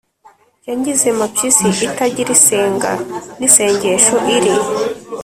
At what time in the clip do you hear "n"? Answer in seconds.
3.39-3.45